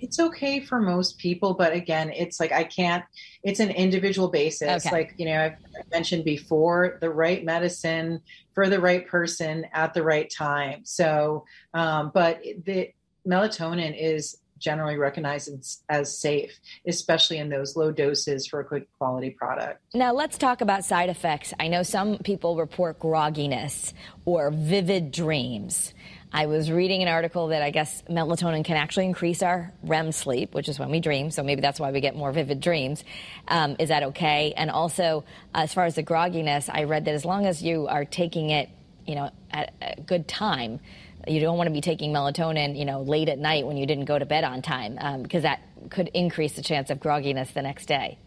it's 0.00 0.18
okay 0.18 0.60
for 0.60 0.80
most 0.80 1.18
people 1.18 1.54
but 1.54 1.72
again 1.72 2.10
it's 2.10 2.38
like 2.40 2.52
i 2.52 2.64
can't 2.64 3.04
it's 3.42 3.60
an 3.60 3.70
individual 3.70 4.28
basis 4.28 4.86
okay. 4.86 4.94
like 4.94 5.14
you 5.16 5.26
know 5.26 5.44
i've 5.44 5.90
mentioned 5.90 6.24
before 6.24 6.98
the 7.00 7.10
right 7.10 7.44
medicine 7.44 8.20
for 8.54 8.68
the 8.68 8.80
right 8.80 9.06
person 9.08 9.64
at 9.72 9.94
the 9.94 10.02
right 10.02 10.30
time 10.30 10.80
so 10.84 11.44
um, 11.74 12.10
but 12.14 12.42
the 12.64 12.90
melatonin 13.26 13.96
is 13.98 14.38
generally 14.58 14.96
recognized 14.96 15.48
as, 15.48 15.82
as 15.88 16.18
safe, 16.18 16.58
especially 16.86 17.38
in 17.38 17.48
those 17.48 17.76
low 17.76 17.92
doses 17.92 18.46
for 18.46 18.60
a 18.60 18.64
good 18.64 18.86
quality 18.98 19.30
product. 19.30 19.80
Now, 19.94 20.12
let's 20.12 20.36
talk 20.36 20.60
about 20.60 20.84
side 20.84 21.08
effects. 21.08 21.54
I 21.58 21.68
know 21.68 21.82
some 21.82 22.18
people 22.18 22.56
report 22.56 22.98
grogginess 22.98 23.92
or 24.24 24.50
vivid 24.50 25.10
dreams. 25.10 25.94
I 26.32 26.46
was 26.46 26.70
reading 26.70 27.02
an 27.02 27.08
article 27.08 27.48
that 27.48 27.62
I 27.62 27.70
guess 27.70 28.02
melatonin 28.08 28.64
can 28.64 28.76
actually 28.76 29.06
increase 29.06 29.42
our 29.42 29.72
REM 29.82 30.12
sleep, 30.12 30.54
which 30.54 30.68
is 30.68 30.78
when 30.78 30.90
we 30.90 31.00
dream. 31.00 31.30
So 31.30 31.42
maybe 31.42 31.62
that's 31.62 31.80
why 31.80 31.90
we 31.90 32.00
get 32.00 32.14
more 32.14 32.32
vivid 32.32 32.60
dreams. 32.60 33.02
Um, 33.46 33.76
is 33.78 33.88
that 33.88 34.02
okay? 34.04 34.52
And 34.56 34.70
also, 34.70 35.24
as 35.54 35.72
far 35.72 35.86
as 35.86 35.94
the 35.94 36.02
grogginess, 36.02 36.68
I 36.72 36.84
read 36.84 37.06
that 37.06 37.14
as 37.14 37.24
long 37.24 37.46
as 37.46 37.62
you 37.62 37.86
are 37.88 38.04
taking 38.04 38.50
it, 38.50 38.68
you 39.06 39.14
know, 39.14 39.30
at 39.50 39.72
a 39.80 40.00
good 40.02 40.28
time, 40.28 40.80
you 41.26 41.40
don't 41.40 41.56
want 41.56 41.68
to 41.68 41.72
be 41.72 41.80
taking 41.80 42.12
melatonin, 42.12 42.78
you 42.78 42.84
know, 42.84 43.00
late 43.02 43.28
at 43.28 43.38
night 43.38 43.66
when 43.66 43.76
you 43.76 43.86
didn't 43.86 44.04
go 44.04 44.18
to 44.18 44.26
bed 44.26 44.44
on 44.44 44.60
time, 44.60 44.98
um, 45.00 45.22
because 45.22 45.42
that 45.42 45.60
could 45.90 46.08
increase 46.12 46.52
the 46.54 46.62
chance 46.62 46.90
of 46.90 46.98
grogginess 46.98 47.52
the 47.54 47.62
next 47.62 47.86
day. 47.86 48.18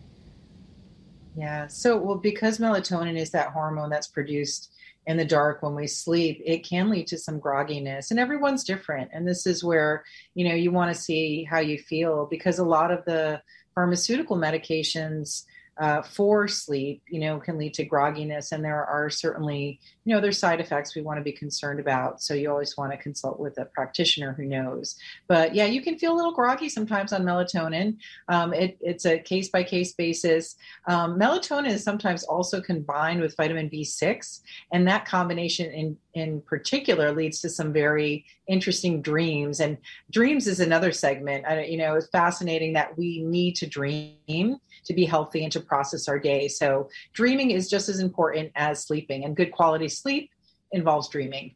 Yeah. 1.35 1.67
So, 1.67 1.97
well, 1.97 2.17
because 2.17 2.57
melatonin 2.57 3.17
is 3.17 3.29
that 3.31 3.51
hormone 3.51 3.89
that's 3.89 4.07
produced 4.07 4.70
in 5.07 5.17
the 5.17 5.25
dark 5.25 5.63
when 5.63 5.75
we 5.75 5.87
sleep, 5.87 6.41
it 6.45 6.67
can 6.67 6.89
lead 6.89 7.07
to 7.07 7.17
some 7.17 7.39
grogginess. 7.39 8.11
And 8.11 8.19
everyone's 8.19 8.63
different. 8.63 9.09
And 9.13 9.27
this 9.27 9.47
is 9.47 9.63
where, 9.63 10.03
you 10.35 10.47
know, 10.47 10.55
you 10.55 10.71
want 10.71 10.93
to 10.93 11.01
see 11.01 11.43
how 11.43 11.59
you 11.59 11.79
feel 11.79 12.27
because 12.29 12.59
a 12.59 12.65
lot 12.65 12.91
of 12.91 13.03
the 13.05 13.41
pharmaceutical 13.73 14.37
medications 14.37 15.45
uh, 15.81 16.03
for 16.03 16.47
sleep, 16.47 17.01
you 17.09 17.19
know, 17.19 17.39
can 17.39 17.57
lead 17.57 17.73
to 17.73 17.83
grogginess. 17.83 18.51
And 18.51 18.63
there 18.63 18.85
are 18.85 19.09
certainly, 19.09 19.79
you 20.05 20.13
know, 20.13 20.21
there's 20.21 20.37
side 20.37 20.61
effects 20.61 20.95
we 20.95 21.01
want 21.01 21.17
to 21.17 21.23
be 21.23 21.31
concerned 21.31 21.79
about. 21.79 22.21
So 22.21 22.35
you 22.35 22.51
always 22.51 22.77
want 22.77 22.91
to 22.91 22.99
consult 22.99 23.39
with 23.39 23.57
a 23.57 23.65
practitioner 23.65 24.31
who 24.31 24.45
knows. 24.45 24.95
But 25.27 25.55
yeah, 25.55 25.65
you 25.65 25.81
can 25.81 25.97
feel 25.97 26.13
a 26.13 26.17
little 26.17 26.33
groggy 26.33 26.69
sometimes 26.69 27.11
on 27.13 27.23
melatonin. 27.23 27.97
Um, 28.27 28.53
it, 28.53 28.77
it's 28.79 29.07
a 29.07 29.17
case 29.17 29.49
by 29.49 29.63
case 29.63 29.93
basis. 29.93 30.55
Um, 30.87 31.19
melatonin 31.19 31.69
is 31.69 31.83
sometimes 31.83 32.25
also 32.25 32.61
combined 32.61 33.19
with 33.19 33.35
vitamin 33.35 33.67
B6, 33.67 34.41
and 34.71 34.87
that 34.87 35.05
combination 35.05 35.71
in 35.71 35.97
in 36.13 36.41
particular 36.41 37.13
leads 37.13 37.39
to 37.41 37.49
some 37.49 37.71
very 37.71 38.25
interesting 38.47 39.01
dreams. 39.01 39.59
And 39.59 39.77
dreams 40.11 40.45
is 40.45 40.59
another 40.59 40.91
segment. 40.91 41.45
I, 41.47 41.63
you 41.63 41.77
know, 41.77 41.95
it's 41.95 42.07
fascinating 42.07 42.73
that 42.73 42.97
we 42.97 43.21
need 43.21 43.55
to 43.57 43.67
dream 43.67 44.57
to 44.83 44.93
be 44.93 45.05
healthy 45.05 45.43
and 45.43 45.51
to 45.53 45.61
process 45.71 46.09
our 46.09 46.19
day. 46.19 46.49
So 46.49 46.89
dreaming 47.13 47.51
is 47.51 47.69
just 47.69 47.87
as 47.87 47.99
important 48.01 48.51
as 48.55 48.83
sleeping, 48.83 49.23
and 49.23 49.37
good 49.37 49.53
quality 49.53 49.87
sleep 49.87 50.29
involves 50.73 51.07
dreaming. 51.07 51.55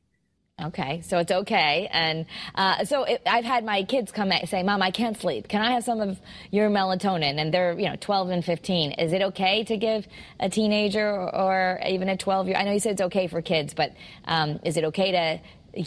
Okay, 0.63 1.01
so 1.01 1.17
it's 1.17 1.34
okay. 1.34 1.89
And 1.91 2.25
uh, 2.55 2.86
so 2.86 3.03
it, 3.03 3.22
I've 3.25 3.43
had 3.43 3.65
my 3.65 3.84
kids 3.84 4.13
come 4.13 4.31
and 4.31 4.48
say, 4.48 4.63
Mom, 4.63 4.81
I 4.81 4.89
can't 4.89 5.19
sleep. 5.19 5.50
Can 5.50 5.62
I 5.62 5.72
have 5.72 5.84
some 5.84 6.00
of 6.00 6.17
your 6.50 6.69
melatonin? 6.69 7.41
And 7.41 7.53
they're, 7.53 7.77
you 7.77 7.89
know, 7.89 7.98
12 8.00 8.29
and 8.29 8.45
15. 8.45 8.91
Is 8.93 9.12
it 9.12 9.22
okay 9.22 9.65
to 9.65 9.75
give 9.75 10.07
a 10.39 10.50
teenager 10.50 11.05
or, 11.05 11.36
or 11.36 11.79
even 11.86 12.07
a 12.07 12.15
12 12.15 12.48
year? 12.48 12.55
I 12.55 12.63
know 12.63 12.72
you 12.72 12.79
said 12.79 12.93
it's 12.93 13.01
okay 13.01 13.27
for 13.27 13.41
kids, 13.41 13.74
but 13.74 13.91
um, 14.24 14.62
is 14.63 14.77
it 14.77 14.86
okay 14.86 15.12
to 15.12 15.86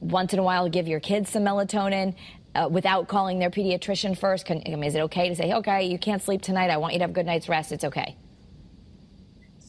once 0.00 0.34
in 0.34 0.38
a 0.38 0.42
while 0.42 0.68
give 0.68 0.86
your 0.86 1.00
kids 1.00 1.30
some 1.30 1.44
melatonin? 1.44 2.14
Uh, 2.52 2.68
without 2.68 3.06
calling 3.06 3.38
their 3.38 3.50
pediatrician 3.50 4.18
first? 4.18 4.44
Can, 4.44 4.60
I 4.66 4.70
mean, 4.70 4.82
is 4.82 4.96
it 4.96 5.02
okay 5.02 5.28
to 5.28 5.36
say, 5.36 5.52
okay, 5.52 5.84
you 5.84 5.98
can't 5.98 6.20
sleep 6.20 6.42
tonight. 6.42 6.68
I 6.68 6.78
want 6.78 6.94
you 6.94 6.98
to 6.98 7.04
have 7.04 7.10
a 7.10 7.12
good 7.12 7.26
night's 7.26 7.48
rest. 7.48 7.70
It's 7.70 7.84
okay. 7.84 8.16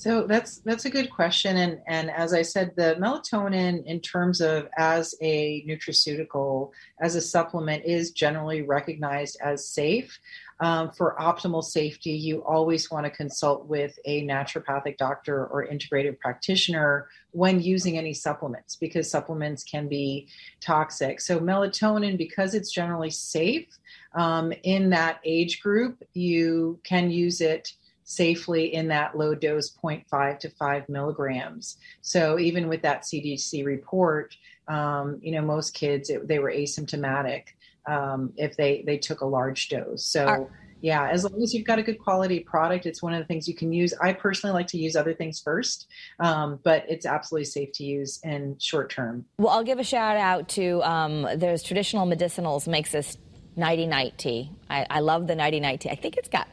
So 0.01 0.25
that's 0.25 0.57
that's 0.65 0.85
a 0.85 0.89
good 0.89 1.11
question, 1.11 1.57
and 1.57 1.79
and 1.87 2.09
as 2.09 2.33
I 2.33 2.41
said, 2.41 2.71
the 2.75 2.95
melatonin, 2.99 3.85
in 3.85 3.99
terms 3.99 4.41
of 4.41 4.67
as 4.75 5.13
a 5.21 5.63
nutraceutical, 5.69 6.71
as 6.99 7.13
a 7.13 7.21
supplement, 7.21 7.85
is 7.85 8.09
generally 8.09 8.63
recognized 8.63 9.37
as 9.43 9.67
safe. 9.67 10.19
Um, 10.61 10.91
for 10.91 11.15
optimal 11.19 11.63
safety, 11.63 12.11
you 12.11 12.43
always 12.43 12.91
want 12.91 13.05
to 13.05 13.09
consult 13.09 13.65
with 13.65 13.97
a 14.05 14.23
naturopathic 14.27 14.97
doctor 14.97 15.47
or 15.47 15.65
integrative 15.65 16.19
practitioner 16.19 17.07
when 17.31 17.59
using 17.59 17.97
any 17.97 18.13
supplements 18.13 18.75
because 18.75 19.09
supplements 19.09 19.63
can 19.63 19.87
be 19.87 20.27
toxic. 20.59 21.19
So 21.19 21.39
melatonin, 21.39 22.15
because 22.15 22.53
it's 22.53 22.71
generally 22.71 23.09
safe 23.09 23.69
um, 24.13 24.53
in 24.61 24.91
that 24.91 25.19
age 25.25 25.63
group, 25.63 26.03
you 26.13 26.79
can 26.83 27.09
use 27.09 27.41
it 27.41 27.73
safely 28.03 28.73
in 28.73 28.89
that 28.89 29.17
low 29.17 29.33
dose 29.33 29.71
0.5 29.71 30.39
to 30.39 30.49
5 30.49 30.89
milligrams. 30.89 31.77
So 32.01 32.37
even 32.37 32.67
with 32.67 32.83
that 32.83 33.01
CDC 33.03 33.65
report, 33.65 34.35
um, 34.67 35.19
you 35.23 35.31
know, 35.31 35.41
most 35.41 35.73
kids, 35.73 36.09
it, 36.09 36.27
they 36.27 36.37
were 36.37 36.51
asymptomatic 36.51 37.45
um, 37.87 38.33
if 38.37 38.55
they, 38.57 38.83
they 38.85 38.97
took 38.97 39.21
a 39.21 39.25
large 39.25 39.69
dose. 39.69 40.05
So 40.05 40.25
Are- 40.25 40.49
yeah, 40.81 41.09
as 41.09 41.23
long 41.23 41.41
as 41.41 41.53
you've 41.53 41.65
got 41.65 41.77
a 41.77 41.83
good 41.83 41.99
quality 41.99 42.39
product, 42.39 42.87
it's 42.87 43.03
one 43.03 43.13
of 43.13 43.19
the 43.19 43.25
things 43.25 43.47
you 43.47 43.53
can 43.53 43.71
use. 43.71 43.93
I 44.01 44.13
personally 44.13 44.53
like 44.53 44.67
to 44.67 44.77
use 44.77 44.95
other 44.95 45.13
things 45.13 45.39
first, 45.39 45.87
um, 46.19 46.59
but 46.63 46.85
it's 46.89 47.05
absolutely 47.05 47.45
safe 47.45 47.71
to 47.73 47.83
use 47.83 48.19
in 48.23 48.57
short 48.59 48.89
term. 48.89 49.25
Well, 49.37 49.49
I'll 49.49 49.63
give 49.63 49.79
a 49.79 49.83
shout 49.83 50.17
out 50.17 50.49
to 50.49 50.81
um, 50.81 51.27
there's 51.35 51.61
traditional 51.61 52.07
medicinals 52.07 52.67
makes 52.67 52.91
this 52.91 53.17
nighty 53.55 53.85
night 53.85 54.17
tea. 54.17 54.51
I, 54.69 54.87
I 54.89 54.99
love 55.01 55.27
the 55.27 55.35
nighty 55.35 55.59
night 55.59 55.81
tea. 55.81 55.89
I 55.89 55.95
think 55.95 56.17
it's 56.17 56.29
got 56.29 56.47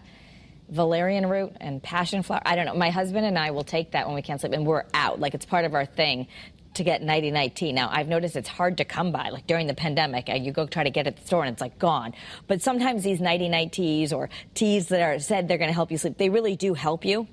valerian 0.68 1.26
root 1.26 1.56
and 1.60 1.82
passion 1.82 2.22
flower. 2.22 2.42
I 2.44 2.54
don't 2.54 2.66
know. 2.66 2.74
My 2.74 2.90
husband 2.90 3.24
and 3.24 3.38
I 3.38 3.52
will 3.52 3.64
take 3.64 3.92
that 3.92 4.06
when 4.06 4.14
we 4.14 4.20
can't 4.20 4.40
sleep, 4.40 4.52
and 4.52 4.66
we're 4.66 4.84
out. 4.92 5.20
Like 5.20 5.32
it's 5.32 5.46
part 5.46 5.64
of 5.64 5.74
our 5.74 5.86
thing 5.86 6.26
to 6.74 6.84
get 6.84 7.02
nighty 7.02 7.30
night 7.30 7.56
tea. 7.56 7.72
Now, 7.72 7.88
I've 7.90 8.08
noticed 8.08 8.36
it's 8.36 8.48
hard 8.48 8.76
to 8.78 8.84
come 8.84 9.12
by. 9.12 9.30
Like 9.30 9.46
during 9.46 9.66
the 9.66 9.74
pandemic, 9.74 10.28
and 10.28 10.44
you 10.44 10.52
go 10.52 10.66
try 10.66 10.84
to 10.84 10.90
get 10.90 11.06
it 11.06 11.10
at 11.10 11.16
the 11.16 11.26
store 11.26 11.44
and 11.44 11.52
it's 11.52 11.60
like 11.60 11.78
gone. 11.78 12.14
But 12.46 12.62
sometimes 12.62 13.02
these 13.02 13.20
nighty 13.20 13.48
night 13.48 13.72
teas 13.72 14.12
or 14.12 14.30
teas 14.54 14.88
that 14.88 15.02
are 15.02 15.18
said 15.18 15.48
they're 15.48 15.58
going 15.58 15.70
to 15.70 15.74
help 15.74 15.90
you 15.90 15.98
sleep, 15.98 16.18
they 16.18 16.30
really 16.30 16.56
do 16.56 16.74
help 16.74 17.04
you. 17.04 17.26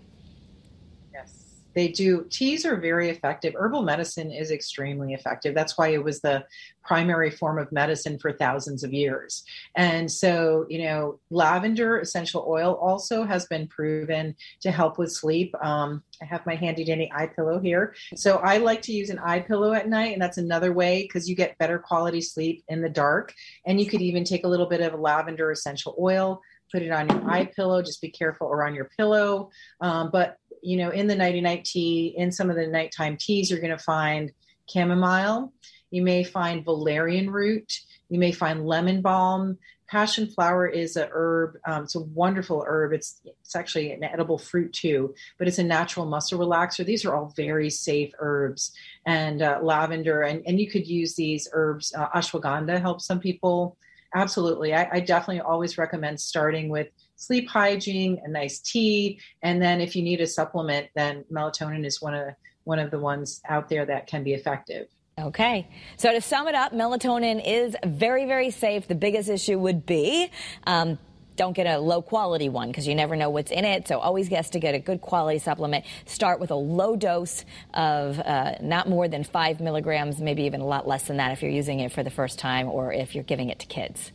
They 1.76 1.90
do 1.90 2.26
teas 2.30 2.66
are 2.66 2.78
very 2.78 3.10
effective. 3.10 3.54
Herbal 3.56 3.84
medicine 3.84 4.32
is 4.32 4.50
extremely 4.50 5.14
effective. 5.14 5.54
That's 5.54 5.78
why 5.78 5.90
it 5.90 6.04
was 6.04 6.22
the 6.22 6.46
primary 6.84 7.30
form 7.32 7.58
of 7.58 7.72
medicine 7.72 8.18
for 8.20 8.32
thousands 8.32 8.84
of 8.84 8.94
years. 8.94 9.44
And 9.76 10.12
so, 10.12 10.66
you 10.70 10.84
know, 10.84 11.20
lavender 11.30 12.00
essential 12.00 12.46
oil 12.48 12.74
also 12.76 13.24
has 13.24 13.46
been 13.48 13.68
proven 13.68 14.36
to 14.62 14.72
help 14.72 14.98
with 14.98 15.12
sleep. 15.12 15.54
Um, 15.64 16.04
I 16.22 16.26
have 16.26 16.46
my 16.46 16.56
handy 16.56 16.84
dandy 16.86 17.12
eye 17.14 17.28
pillow 17.28 17.60
here. 17.60 17.96
So 18.16 18.38
I 18.38 18.58
like 18.58 18.82
to 18.84 18.94
use 18.94 19.10
an 19.10 19.20
eye 19.20 19.40
pillow 19.40 19.74
at 19.74 19.90
night, 19.90 20.14
and 20.14 20.22
that's 20.22 20.38
another 20.38 20.74
way 20.74 21.04
because 21.04 21.30
you 21.30 21.36
get 21.36 21.58
better 21.58 21.80
quality 21.80 22.22
sleep 22.22 22.64
in 22.70 22.82
the 22.82 22.90
dark. 22.90 23.34
And 23.66 23.80
you 23.80 23.88
could 23.88 24.02
even 24.02 24.24
take 24.24 24.46
a 24.46 24.48
little 24.48 24.68
bit 24.68 24.82
of 24.82 25.00
lavender 25.00 25.52
essential 25.52 25.96
oil, 26.00 26.42
put 26.72 26.82
it 26.82 26.92
on 26.92 27.10
your 27.10 27.30
eye 27.30 27.46
pillow. 27.46 27.82
Just 27.82 28.02
be 28.02 28.10
careful 28.10 28.48
around 28.48 28.76
your 28.76 28.90
pillow. 28.98 29.50
Um, 29.82 30.10
but 30.12 30.38
you 30.66 30.78
know, 30.78 30.90
in 30.90 31.08
the 31.08 31.16
nighty 31.16 31.42
night 31.42 31.64
tea, 31.64 32.14
in 32.18 32.32
some 32.32 32.50
of 32.50 32.56
the 32.56 32.66
nighttime 32.66 33.18
teas, 33.18 33.50
you're 33.50 33.60
going 33.60 33.78
to 33.78 33.84
find 33.84 34.32
chamomile. 34.68 35.54
You 35.92 36.02
may 36.02 36.24
find 36.24 36.66
valerian 36.66 37.30
root. 37.30 37.72
You 38.10 38.20
may 38.20 38.32
find 38.32 38.66
lemon 38.66 39.02
balm. 39.02 39.60
Passion 39.88 40.28
flower 40.28 40.68
is 40.68 40.98
a 40.98 41.08
herb. 41.12 41.58
Um, 41.68 41.84
it's 41.84 41.94
a 41.94 42.00
wonderful 42.00 42.66
herb. 42.68 42.94
It's 42.94 43.22
it's 43.24 43.56
actually 43.56 43.92
an 43.92 44.04
edible 44.04 44.40
fruit 44.40 44.74
too, 44.74 45.14
but 45.38 45.48
it's 45.48 45.60
a 45.60 45.64
natural 45.64 46.08
muscle 46.08 46.40
relaxer. 46.40 46.84
These 46.84 47.06
are 47.06 47.16
all 47.16 47.32
very 47.36 47.70
safe 47.70 48.12
herbs, 48.18 48.72
and 49.06 49.44
uh, 49.44 49.60
lavender. 49.62 50.24
And 50.24 50.42
and 50.48 50.60
you 50.60 50.68
could 50.68 50.88
use 50.88 51.14
these 51.14 51.48
herbs. 51.54 51.94
Uh, 51.96 52.10
ashwagandha 52.10 52.82
helps 52.82 53.06
some 53.06 53.20
people. 53.20 53.78
Absolutely, 54.16 54.74
I, 54.74 54.90
I 54.94 55.00
definitely 55.02 55.42
always 55.42 55.78
recommend 55.78 56.20
starting 56.20 56.70
with 56.70 56.88
sleep 57.16 57.50
hygiene, 57.50 58.22
a 58.24 58.30
nice 58.30 58.60
tea, 58.60 59.20
and 59.42 59.62
then 59.62 59.82
if 59.82 59.96
you 59.96 60.04
need 60.04 60.22
a 60.22 60.28
supplement, 60.28 60.88
then 60.96 61.26
melatonin 61.32 61.86
is 61.86 62.02
one 62.02 62.14
of 62.14 62.34
one 62.64 62.80
of 62.80 62.92
the 62.92 63.00
ones 63.00 63.42
out 63.48 63.70
there 63.70 63.86
that 63.86 64.08
can 64.08 64.24
be 64.24 64.34
effective. 64.34 64.88
Okay. 65.18 65.68
So 65.98 66.12
to 66.12 66.20
sum 66.20 66.48
it 66.48 66.56
up, 66.56 66.74
melatonin 66.74 67.42
is 67.46 67.76
very, 67.86 68.26
very 68.26 68.52
safe. 68.52 68.88
The 68.88 68.96
biggest 68.96 69.30
issue 69.30 69.58
would 69.58 69.86
be 69.86 70.30
um, 70.68 70.98
don't 71.38 71.54
get 71.54 71.68
a 71.68 71.78
low 71.78 72.02
quality 72.02 72.50
one 72.50 72.70
because 72.70 72.88
you 72.88 72.96
never 72.96 73.16
know 73.16 73.30
what's 73.30 73.52
in 73.52 73.64
it. 73.64 73.88
So 73.88 74.00
always 74.00 74.28
guess 74.28 74.50
to 74.52 74.60
get 74.60 74.76
a 74.76 74.80
good 74.80 75.02
quality 75.02 75.40
supplement. 75.40 75.86
Start 76.06 76.40
with 76.40 76.52
a 76.52 76.56
low 76.56 76.96
dose 76.96 77.46
of 77.74 78.20
uh, 78.20 78.56
not 78.62 78.90
more 78.90 79.08
than 79.08 79.24
five 79.24 79.60
milligrams, 79.62 80.20
maybe 80.20 80.44
even 80.44 80.60
a 80.60 80.66
lot 80.66 80.88
less 80.88 81.04
than 81.04 81.18
that 81.18 81.32
if 81.32 81.42
you're 81.42 81.52
using 81.52 81.80
it 81.80 81.92
for 81.92 82.04
the 82.04 82.10
first 82.10 82.40
time 82.40 82.68
or 82.68 82.92
if 82.92 83.16
you're 83.16 83.24
giving 83.24 83.50
it 83.50 83.60
to 83.60 83.68
kids. 83.68 84.12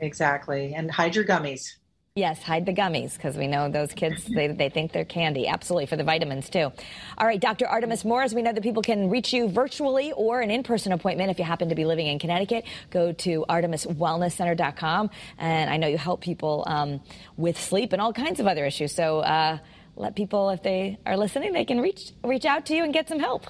Exactly. 0.00 0.74
And 0.74 0.90
hide 0.90 1.14
your 1.14 1.24
gummies. 1.24 1.76
Yes, 2.16 2.42
hide 2.42 2.66
the 2.66 2.72
gummies 2.72 3.14
because 3.14 3.36
we 3.36 3.46
know 3.46 3.70
those 3.70 3.92
kids, 3.92 4.24
they, 4.24 4.48
they 4.48 4.68
think 4.68 4.90
they're 4.90 5.04
candy. 5.04 5.46
Absolutely, 5.46 5.86
for 5.86 5.94
the 5.94 6.02
vitamins 6.02 6.50
too. 6.50 6.72
All 7.16 7.26
right, 7.26 7.40
Dr. 7.40 7.68
Artemis 7.68 8.04
Morris, 8.04 8.34
we 8.34 8.42
know 8.42 8.52
that 8.52 8.62
people 8.64 8.82
can 8.82 9.08
reach 9.08 9.32
you 9.32 9.48
virtually 9.48 10.10
or 10.12 10.40
an 10.40 10.50
in 10.50 10.64
person 10.64 10.90
appointment 10.90 11.30
if 11.30 11.38
you 11.38 11.44
happen 11.44 11.68
to 11.68 11.76
be 11.76 11.84
living 11.84 12.08
in 12.08 12.18
Connecticut. 12.18 12.64
Go 12.90 13.12
to 13.12 13.46
artemiswellnesscenter.com. 13.48 15.10
And 15.38 15.70
I 15.70 15.76
know 15.76 15.86
you 15.86 15.98
help 15.98 16.20
people 16.20 16.64
um, 16.66 17.00
with 17.36 17.58
sleep 17.58 17.92
and 17.92 18.02
all 18.02 18.12
kinds 18.12 18.40
of 18.40 18.48
other 18.48 18.66
issues. 18.66 18.92
So 18.92 19.20
uh, 19.20 19.58
let 19.94 20.16
people, 20.16 20.50
if 20.50 20.64
they 20.64 20.98
are 21.06 21.16
listening, 21.16 21.52
they 21.52 21.64
can 21.64 21.80
reach, 21.80 22.10
reach 22.24 22.44
out 22.44 22.66
to 22.66 22.74
you 22.74 22.82
and 22.82 22.92
get 22.92 23.06
some 23.06 23.20
help. 23.20 23.46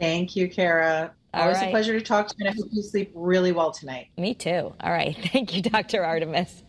Thank 0.00 0.34
you, 0.34 0.48
Kara. 0.48 1.14
Always 1.34 1.56
right. 1.56 1.68
a 1.68 1.70
pleasure 1.70 1.98
to 1.98 2.04
talk 2.04 2.28
to 2.28 2.34
you, 2.38 2.46
and 2.46 2.54
I 2.54 2.56
hope 2.60 2.68
you 2.72 2.82
sleep 2.82 3.10
really 3.14 3.52
well 3.52 3.72
tonight. 3.72 4.08
Me 4.18 4.34
too. 4.34 4.74
All 4.80 4.92
right. 4.92 5.16
Thank 5.32 5.56
you, 5.56 5.62
Dr. 5.62 6.04
Artemis. 6.04 6.62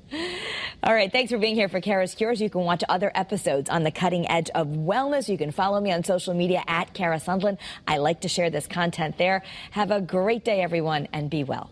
All 0.84 0.94
right. 0.94 1.12
Thanks 1.12 1.32
for 1.32 1.38
being 1.38 1.56
here 1.56 1.68
for 1.68 1.82
Kara's 1.82 2.16
Cures. 2.16 2.40
You 2.42 2.50
can 2.50 2.62
watch 2.62 2.84
other 2.88 3.12
episodes 3.14 3.70
on 3.70 3.84
the 3.84 3.92
cutting 3.92 4.30
edge 4.30 4.50
of 4.52 4.68
wellness. 4.68 5.28
You 5.28 5.38
can 5.38 5.52
follow 5.52 5.82
me 5.82 5.92
on 5.92 6.04
social 6.04 6.34
media 6.34 6.64
at 6.68 6.94
Kara 6.94 7.18
Sundlun. 7.18 7.58
I 7.88 7.98
like 7.98 8.22
to 8.22 8.30
share 8.30 8.50
this 8.50 8.68
content 8.68 9.18
there. 9.18 9.44
Have 9.72 9.92
a 9.92 10.00
great 10.00 10.46
day, 10.46 10.62
everyone, 10.62 11.08
and 11.12 11.30
be 11.30 11.44
well. 11.44 11.70